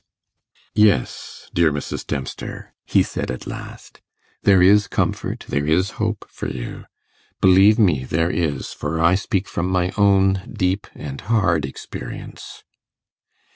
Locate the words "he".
2.87-3.03